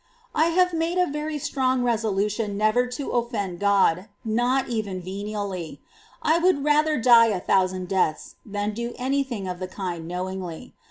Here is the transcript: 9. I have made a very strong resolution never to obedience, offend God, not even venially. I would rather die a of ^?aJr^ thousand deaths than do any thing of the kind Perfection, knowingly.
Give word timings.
9. 0.35 0.45
I 0.45 0.49
have 0.49 0.73
made 0.73 0.97
a 0.97 1.05
very 1.05 1.37
strong 1.37 1.83
resolution 1.83 2.57
never 2.57 2.87
to 2.87 3.13
obedience, 3.13 3.29
offend 3.29 3.59
God, 3.59 4.07
not 4.25 4.67
even 4.67 4.99
venially. 4.99 5.77
I 6.23 6.39
would 6.39 6.63
rather 6.63 6.99
die 6.99 7.27
a 7.27 7.35
of 7.35 7.41
^?aJr^ 7.43 7.45
thousand 7.45 7.87
deaths 7.87 8.35
than 8.43 8.73
do 8.73 8.95
any 8.97 9.23
thing 9.23 9.47
of 9.47 9.59
the 9.59 9.67
kind 9.67 9.99
Perfection, 9.99 10.07
knowingly. 10.07 10.73